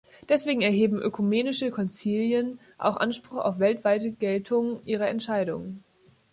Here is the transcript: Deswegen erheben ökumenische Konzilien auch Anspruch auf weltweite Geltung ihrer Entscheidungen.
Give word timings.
Deswegen 0.29 0.61
erheben 0.63 0.97
ökumenische 0.99 1.69
Konzilien 1.69 2.59
auch 2.79 2.97
Anspruch 2.97 3.37
auf 3.37 3.59
weltweite 3.59 4.11
Geltung 4.11 4.81
ihrer 4.83 5.07
Entscheidungen. 5.09 5.83